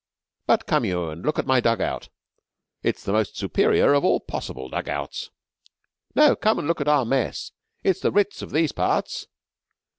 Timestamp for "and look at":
1.09-1.45, 6.57-6.87